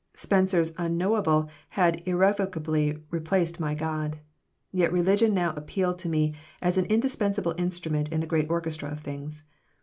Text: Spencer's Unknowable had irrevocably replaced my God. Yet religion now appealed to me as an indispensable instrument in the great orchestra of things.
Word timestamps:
Spencer's 0.15 0.73
Unknowable 0.79 1.47
had 1.69 2.01
irrevocably 2.07 2.97
replaced 3.11 3.59
my 3.59 3.75
God. 3.75 4.17
Yet 4.71 4.91
religion 4.91 5.31
now 5.35 5.53
appealed 5.55 5.99
to 5.99 6.09
me 6.09 6.33
as 6.59 6.79
an 6.79 6.85
indispensable 6.85 7.53
instrument 7.59 8.09
in 8.09 8.19
the 8.19 8.25
great 8.25 8.49
orchestra 8.49 8.89
of 8.89 9.01
things. 9.01 9.43